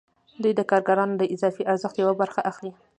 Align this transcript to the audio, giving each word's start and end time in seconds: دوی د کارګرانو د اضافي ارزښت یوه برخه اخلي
دوی 0.41 0.53
د 0.55 0.61
کارګرانو 0.71 1.15
د 1.17 1.23
اضافي 1.35 1.63
ارزښت 1.71 1.95
یوه 2.03 2.13
برخه 2.21 2.41
اخلي 2.51 2.71